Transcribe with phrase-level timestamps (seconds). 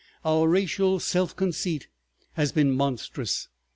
[0.25, 1.87] Our racial self conceit
[2.33, 3.49] has been monstrous.